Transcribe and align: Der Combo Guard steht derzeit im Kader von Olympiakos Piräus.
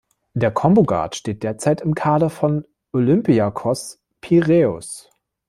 Der 0.33 0.49
Combo 0.49 0.81
Guard 0.81 1.15
steht 1.15 1.43
derzeit 1.43 1.81
im 1.81 1.93
Kader 1.93 2.31
von 2.31 2.65
Olympiakos 2.91 4.01
Piräus. 4.19 5.11